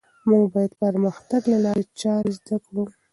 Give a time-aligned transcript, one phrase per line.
[0.27, 2.83] موږ باید د پرمختګ لارې چارې زده کړو.